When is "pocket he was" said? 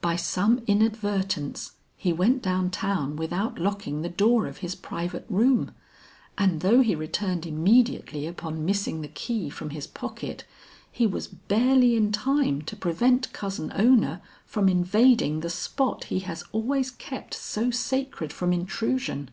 9.86-11.28